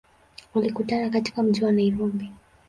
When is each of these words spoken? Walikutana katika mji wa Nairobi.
Walikutana 0.53 1.09
katika 1.09 1.43
mji 1.43 1.63
wa 1.65 1.71
Nairobi. 1.71 2.31